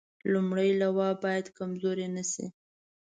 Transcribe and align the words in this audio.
لومړنۍ 0.31 0.71
لواء 0.81 1.13
باید 1.23 1.45
کمزورې 1.57 2.07
نه 2.15 2.23
شي. 2.31 2.45